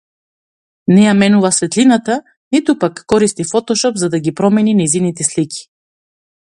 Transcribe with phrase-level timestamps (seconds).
[0.95, 2.17] Не ја менува светлината,
[2.57, 5.63] ниту пак користи фотошоп за да ги промени нејзините слики.